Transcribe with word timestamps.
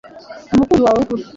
Umukunzi 0.53 0.81
wawe 0.85 0.97
w'ukuri 0.99 1.23